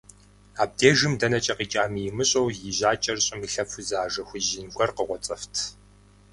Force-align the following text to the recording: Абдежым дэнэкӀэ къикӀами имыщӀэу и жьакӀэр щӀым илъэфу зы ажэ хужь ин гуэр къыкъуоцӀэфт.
Абдежым 0.61 1.13
дэнэкӀэ 1.19 1.53
къикӀами 1.57 2.01
имыщӀэу 2.09 2.47
и 2.67 2.71
жьакӀэр 2.77 3.19
щӀым 3.25 3.41
илъэфу 3.45 3.81
зы 3.87 3.95
ажэ 4.05 4.23
хужь 4.27 4.51
ин 4.59 4.67
гуэр 4.75 4.91
къыкъуоцӀэфт. 4.95 5.53